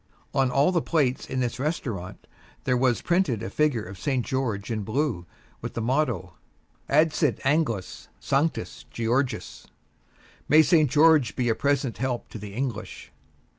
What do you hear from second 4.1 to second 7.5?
George in blue, with the motto, "Adsit